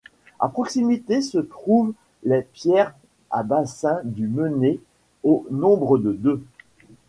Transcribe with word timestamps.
À 0.39 0.49
proximité, 0.49 1.21
se 1.21 1.37
trouvent 1.37 1.93
les 2.23 2.41
pierres 2.41 2.95
à 3.29 3.43
bassin 3.43 4.01
du 4.03 4.25
Mené 4.25 4.79
au 5.23 5.45
nombre 5.51 5.99
de 5.99 6.11
deux. 6.13 6.43